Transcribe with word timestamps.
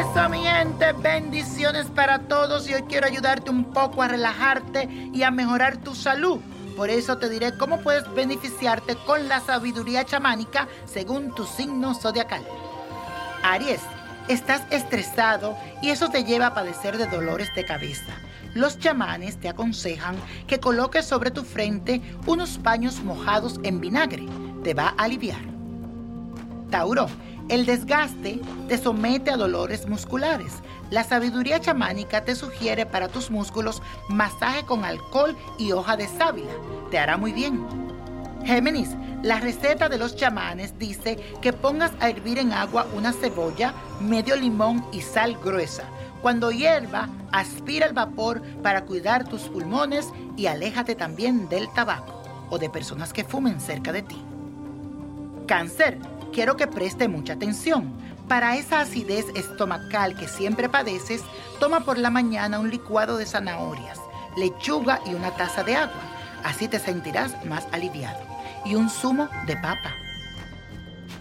eso, 0.00 0.92
bendiciones 1.02 1.86
para 1.86 2.18
todos 2.20 2.68
y 2.68 2.74
hoy 2.74 2.82
quiero 2.82 3.06
ayudarte 3.06 3.50
un 3.50 3.72
poco 3.72 4.02
a 4.02 4.08
relajarte 4.08 4.88
y 5.12 5.22
a 5.22 5.30
mejorar 5.30 5.76
tu 5.76 5.94
salud. 5.94 6.40
Por 6.76 6.90
eso 6.90 7.18
te 7.18 7.28
diré 7.28 7.56
cómo 7.56 7.80
puedes 7.80 8.12
beneficiarte 8.14 8.96
con 9.06 9.28
la 9.28 9.40
sabiduría 9.40 10.04
chamánica 10.04 10.66
según 10.84 11.32
tu 11.34 11.46
signo 11.46 11.94
zodiacal. 11.94 12.44
Aries, 13.44 13.82
estás 14.26 14.62
estresado 14.70 15.56
y 15.80 15.90
eso 15.90 16.08
te 16.08 16.24
lleva 16.24 16.48
a 16.48 16.54
padecer 16.54 16.98
de 16.98 17.06
dolores 17.06 17.48
de 17.54 17.64
cabeza. 17.64 18.12
Los 18.54 18.78
chamanes 18.78 19.38
te 19.38 19.48
aconsejan 19.48 20.16
que 20.48 20.58
coloques 20.58 21.04
sobre 21.04 21.30
tu 21.30 21.44
frente 21.44 22.00
unos 22.26 22.58
paños 22.58 23.02
mojados 23.02 23.60
en 23.62 23.80
vinagre. 23.80 24.26
Te 24.64 24.74
va 24.74 24.94
a 24.96 25.04
aliviar. 25.04 25.40
Tauro, 26.70 27.06
el 27.48 27.66
desgaste 27.66 28.40
te 28.68 28.78
somete 28.78 29.30
a 29.30 29.36
dolores 29.36 29.86
musculares. 29.86 30.54
La 30.90 31.04
sabiduría 31.04 31.60
chamánica 31.60 32.24
te 32.24 32.34
sugiere 32.34 32.86
para 32.86 33.08
tus 33.08 33.30
músculos 33.30 33.82
masaje 34.08 34.64
con 34.64 34.84
alcohol 34.84 35.36
y 35.58 35.72
hoja 35.72 35.96
de 35.96 36.08
sábila. 36.08 36.52
Te 36.90 36.98
hará 36.98 37.16
muy 37.16 37.32
bien. 37.32 37.66
Géminis, 38.44 38.90
la 39.22 39.40
receta 39.40 39.88
de 39.88 39.98
los 39.98 40.16
chamanes 40.16 40.78
dice 40.78 41.16
que 41.40 41.52
pongas 41.52 41.92
a 42.00 42.10
hervir 42.10 42.38
en 42.38 42.52
agua 42.52 42.86
una 42.94 43.12
cebolla, 43.12 43.74
medio 44.00 44.36
limón 44.36 44.84
y 44.92 45.00
sal 45.00 45.36
gruesa. 45.42 45.84
Cuando 46.22 46.50
hierva, 46.50 47.08
aspira 47.32 47.86
el 47.86 47.92
vapor 47.92 48.42
para 48.62 48.84
cuidar 48.84 49.28
tus 49.28 49.42
pulmones 49.42 50.08
y 50.36 50.46
aléjate 50.46 50.94
también 50.94 51.48
del 51.48 51.72
tabaco 51.74 52.22
o 52.50 52.58
de 52.58 52.70
personas 52.70 53.12
que 53.12 53.24
fumen 53.24 53.60
cerca 53.60 53.92
de 53.92 54.02
ti. 54.02 54.22
Cáncer, 55.46 55.98
quiero 56.34 56.56
que 56.56 56.66
preste 56.66 57.08
mucha 57.08 57.34
atención. 57.34 57.92
Para 58.28 58.56
esa 58.56 58.80
acidez 58.80 59.26
estomacal 59.34 60.16
que 60.16 60.26
siempre 60.26 60.68
padeces, 60.68 61.22
toma 61.60 61.80
por 61.80 61.96
la 61.96 62.10
mañana 62.10 62.58
un 62.58 62.70
licuado 62.70 63.16
de 63.16 63.26
zanahorias, 63.26 64.00
lechuga 64.36 65.00
y 65.06 65.14
una 65.14 65.30
taza 65.30 65.62
de 65.62 65.76
agua. 65.76 66.00
Así 66.42 66.68
te 66.68 66.78
sentirás 66.78 67.44
más 67.46 67.66
aliviado. 67.72 68.18
Y 68.64 68.74
un 68.74 68.90
zumo 68.90 69.28
de 69.46 69.56
papa. 69.56 69.94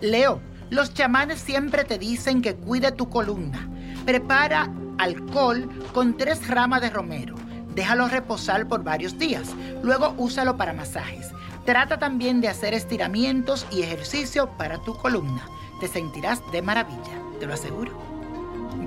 Leo, 0.00 0.40
los 0.70 0.92
chamanes 0.92 1.40
siempre 1.40 1.84
te 1.84 1.98
dicen 1.98 2.42
que 2.42 2.56
cuide 2.56 2.92
tu 2.92 3.08
columna. 3.08 3.68
Prepara 4.04 4.70
alcohol 4.98 5.68
con 5.94 6.16
tres 6.16 6.48
ramas 6.48 6.80
de 6.80 6.90
romero. 6.90 7.36
Déjalo 7.74 8.08
reposar 8.08 8.66
por 8.66 8.82
varios 8.82 9.18
días. 9.18 9.54
Luego 9.82 10.14
úsalo 10.16 10.56
para 10.56 10.72
masajes. 10.72 11.30
Trata 11.66 11.98
también 11.98 12.40
de 12.40 12.46
hacer 12.46 12.74
estiramientos 12.74 13.66
y 13.72 13.82
ejercicio 13.82 14.56
para 14.56 14.78
tu 14.78 14.94
columna. 14.94 15.48
Te 15.80 15.88
sentirás 15.88 16.40
de 16.52 16.62
maravilla, 16.62 17.20
te 17.40 17.46
lo 17.46 17.54
aseguro. 17.54 17.90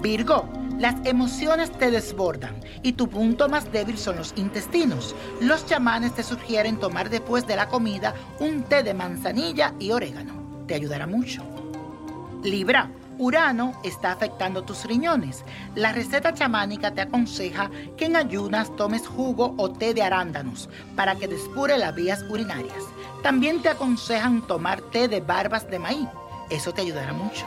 Virgo, 0.02 0.48
las 0.80 0.96
emociones 1.06 1.74
te 1.74 1.92
desbordan 1.92 2.62
y 2.82 2.94
tu 2.94 3.10
punto 3.10 3.50
más 3.50 3.70
débil 3.74 3.98
son 3.98 4.16
los 4.16 4.34
intestinos. 4.38 5.14
Los 5.42 5.66
chamanes 5.66 6.16
te 6.16 6.24
sugieren 6.24 6.80
tomar 6.80 7.10
después 7.10 7.46
de 7.46 7.58
la 7.58 7.68
comida 7.68 8.16
un 8.40 8.64
té 8.64 8.82
de 8.82 8.94
manzanilla 8.94 9.74
y 9.78 9.92
orégano. 9.92 10.64
Te 10.66 10.76
ayudará 10.76 11.06
mucho. 11.06 11.44
Libra, 12.44 12.90
Urano 13.20 13.74
está 13.84 14.14
afectando 14.14 14.64
tus 14.64 14.86
riñones. 14.86 15.44
La 15.76 15.92
receta 15.92 16.34
chamánica 16.34 16.92
te 16.92 17.02
aconseja 17.02 17.70
que 17.98 18.06
en 18.06 18.16
ayunas 18.16 18.74
tomes 18.78 19.06
jugo 19.06 19.56
o 19.58 19.70
té 19.70 19.94
de 19.94 20.02
arándanos 20.02 20.70
para 20.96 21.16
que 21.16 21.28
despure 21.28 21.78
las 21.78 21.94
vías 21.94 22.24
urinarias. 22.30 22.82
También 23.22 23.62
te 23.62 23.68
aconsejan 23.68 24.48
tomar 24.48 24.80
té 24.82 25.10
de 25.10 25.20
barbas 25.20 25.70
de 25.70 25.80
maíz. 25.80 26.08
Eso 26.50 26.74
te 26.74 26.82
ayudará 26.82 27.12
mucho. 27.12 27.46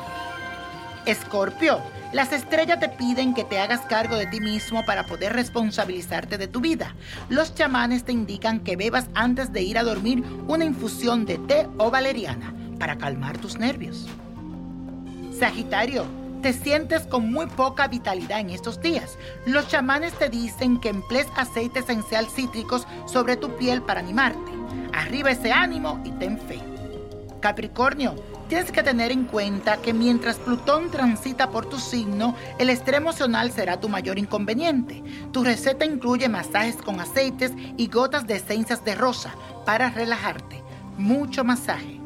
Escorpio, 1.07 1.81
las 2.13 2.33
estrellas 2.33 2.79
te 2.79 2.91
piden 2.91 3.33
que 3.33 3.45
te 3.45 3.59
hagas 3.59 3.81
cargo 3.81 4.17
de 4.17 4.27
ti 4.27 4.41
mismo 4.41 4.85
para 4.85 5.07
poder 5.07 5.33
responsabilizarte 5.33 6.37
de 6.37 6.49
tu 6.49 6.61
vida. 6.61 6.95
Los 7.31 7.55
chamanes 7.55 8.05
te 8.05 8.13
indican 8.13 8.61
que 8.61 8.77
bebas 8.77 9.07
antes 9.15 9.55
de 9.55 9.63
ir 9.63 9.79
a 9.79 9.85
dormir 9.85 10.23
una 10.47 10.67
infusión 10.67 11.25
de 11.25 11.39
té 11.39 11.67
o 11.79 11.91
valeriana 11.91 12.55
para 12.79 12.99
calmar 12.99 13.39
tus 13.39 13.59
nervios. 13.59 14.07
Sagitario, 15.43 16.05
te 16.41 16.53
sientes 16.53 17.03
con 17.03 17.33
muy 17.33 17.47
poca 17.47 17.89
vitalidad 17.89 18.39
en 18.39 18.51
estos 18.51 18.81
días. 18.81 19.19
Los 19.45 19.67
chamanes 19.67 20.17
te 20.17 20.29
dicen 20.29 20.79
que 20.79 20.89
emplees 20.89 21.27
aceite 21.35 21.81
esencial 21.81 22.29
cítricos 22.29 22.87
sobre 23.07 23.37
tu 23.37 23.57
piel 23.57 23.83
para 23.83 23.99
animarte. 23.99 24.53
Arriba 24.93 25.33
ese 25.33 25.51
ánimo 25.51 26.01
y 26.05 26.13
ten 26.13 26.39
fe. 26.39 26.61
Capricornio, 27.41 28.15
tienes 28.49 28.71
que 28.71 28.85
tener 28.85 29.11
en 29.11 29.25
cuenta 29.25 29.79
que 29.79 29.93
mientras 29.93 30.37
Plutón 30.37 30.93
transita 30.93 31.51
por 31.51 31.67
tu 31.67 31.81
signo, 31.81 32.37
el 32.61 32.71
estrés 32.71 32.99
emocional 32.99 33.51
será 33.51 33.81
tu 33.81 33.89
mayor 33.89 34.21
inconveniente. 34.21 35.03
Tu 35.33 35.43
receta 35.43 35.85
incluye 35.85 36.29
masajes 36.29 36.77
con 36.77 37.01
aceites 37.01 37.51
y 37.77 37.89
gotas 37.89 38.29
de 38.29 38.37
esencias 38.37 38.85
de 38.85 38.95
rosa 38.95 39.35
para 39.67 39.91
relajarte. 39.91 40.63
Mucho 40.99 41.43
masaje. 41.43 41.99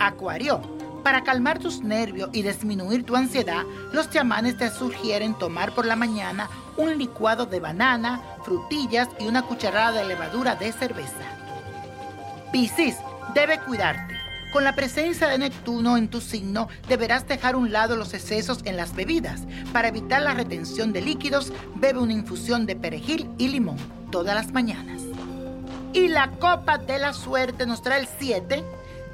Acuario, 0.00 0.60
para 1.02 1.24
calmar 1.24 1.58
tus 1.58 1.82
nervios 1.82 2.30
y 2.32 2.42
disminuir 2.42 3.04
tu 3.04 3.16
ansiedad, 3.16 3.62
los 3.92 4.10
chamanes 4.10 4.56
te 4.56 4.70
sugieren 4.70 5.34
tomar 5.34 5.74
por 5.74 5.86
la 5.86 5.96
mañana 5.96 6.48
un 6.76 6.98
licuado 6.98 7.46
de 7.46 7.60
banana, 7.60 8.22
frutillas 8.44 9.08
y 9.18 9.26
una 9.26 9.42
cucharada 9.42 9.92
de 9.92 10.06
levadura 10.06 10.54
de 10.54 10.72
cerveza. 10.72 11.24
Piscis, 12.52 12.96
debe 13.34 13.58
cuidarte. 13.60 14.14
Con 14.52 14.64
la 14.64 14.74
presencia 14.74 15.28
de 15.28 15.38
Neptuno 15.38 15.96
en 15.96 16.08
tu 16.08 16.20
signo, 16.20 16.68
deberás 16.86 17.26
dejar 17.26 17.54
a 17.54 17.56
un 17.56 17.72
lado 17.72 17.96
los 17.96 18.12
excesos 18.12 18.58
en 18.64 18.76
las 18.76 18.94
bebidas. 18.94 19.40
Para 19.72 19.88
evitar 19.88 20.20
la 20.20 20.34
retención 20.34 20.92
de 20.92 21.00
líquidos, 21.00 21.52
bebe 21.76 22.00
una 22.00 22.12
infusión 22.12 22.66
de 22.66 22.76
perejil 22.76 23.30
y 23.38 23.48
limón 23.48 23.78
todas 24.10 24.34
las 24.34 24.52
mañanas. 24.52 25.00
Y 25.94 26.08
la 26.08 26.30
copa 26.32 26.78
de 26.78 26.98
la 26.98 27.14
suerte 27.14 27.66
nos 27.66 27.82
trae 27.82 28.00
el 28.00 28.08
7, 28.18 28.62